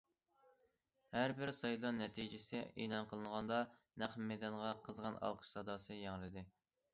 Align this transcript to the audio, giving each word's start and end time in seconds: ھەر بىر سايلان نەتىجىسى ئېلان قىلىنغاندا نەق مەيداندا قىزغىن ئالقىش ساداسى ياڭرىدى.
ھەر 1.17 1.33
بىر 1.41 1.51
سايلان 1.57 1.99
نەتىجىسى 2.03 2.61
ئېلان 2.85 3.05
قىلىنغاندا 3.11 3.61
نەق 4.05 4.17
مەيداندا 4.31 4.73
قىزغىن 4.89 5.21
ئالقىش 5.29 5.53
ساداسى 5.59 6.01
ياڭرىدى. 6.01 6.47